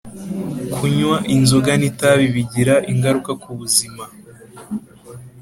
[0.73, 4.03] kunywa inzoga ni tabi bigira ingaruka ku ubuzima